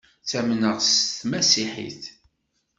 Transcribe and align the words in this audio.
Ttamneɣ 0.23 0.77
s 0.89 0.91
tmasiḥit. 1.19 2.03